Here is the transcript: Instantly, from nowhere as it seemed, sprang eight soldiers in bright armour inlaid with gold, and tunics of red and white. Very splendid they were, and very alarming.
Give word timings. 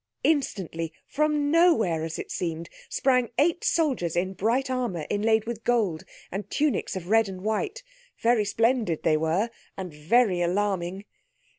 Instantly, 0.23 0.91
from 1.05 1.51
nowhere 1.51 2.03
as 2.03 2.17
it 2.17 2.31
seemed, 2.31 2.69
sprang 2.89 3.29
eight 3.37 3.63
soldiers 3.63 4.15
in 4.15 4.33
bright 4.33 4.67
armour 4.67 5.05
inlaid 5.11 5.45
with 5.45 5.63
gold, 5.63 6.05
and 6.31 6.49
tunics 6.49 6.95
of 6.95 7.09
red 7.09 7.29
and 7.29 7.41
white. 7.41 7.83
Very 8.17 8.43
splendid 8.43 9.03
they 9.03 9.15
were, 9.15 9.51
and 9.77 9.93
very 9.93 10.41
alarming. 10.41 11.05